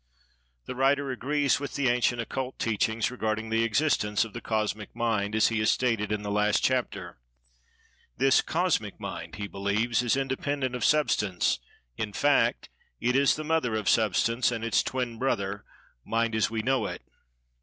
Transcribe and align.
The 0.65 0.73
writer 0.73 1.11
agrees 1.11 1.59
with 1.59 1.75
the 1.75 1.87
Ancient 1.87 2.19
Occult 2.19 2.57
Teachings 2.57 3.11
regarding 3.11 3.51
the 3.51 3.63
existence 3.63 4.25
of 4.25 4.33
The 4.33 4.41
Cosmic 4.41 4.95
Mind, 4.95 5.35
as 5.35 5.49
he 5.49 5.59
has 5.59 5.69
stated 5.69 6.11
in 6.11 6.23
the 6.23 6.31
last 6.31 6.63
chapter.[Pg 6.63 7.17
201] 8.17 8.17
This 8.17 8.41
Cosmic 8.41 8.99
Mind, 8.99 9.35
he 9.35 9.45
believes, 9.45 10.01
is 10.01 10.17
independent 10.17 10.73
of 10.73 10.83
Substance, 10.83 11.59
in 11.97 12.13
fact 12.13 12.69
it 12.99 13.15
is 13.15 13.35
the 13.35 13.43
Mother 13.43 13.75
of 13.75 13.87
Substance, 13.87 14.51
and 14.51 14.63
its 14.65 14.81
twin 14.81 15.19
brother, 15.19 15.65
Mind 16.03 16.33
as 16.33 16.49
we 16.49 16.63
know 16.63 16.87
it. 16.87 17.03